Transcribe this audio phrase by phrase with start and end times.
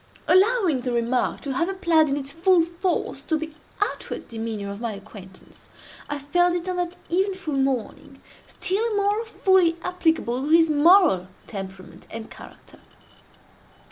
[0.27, 4.81] Allowing the remark to have applied in its full force to the outward demeanor of
[4.81, 5.69] my acquaintance,
[6.09, 12.07] I felt it, on that eventful morning, still more fully applicable to his moral temperament
[12.09, 12.79] and character.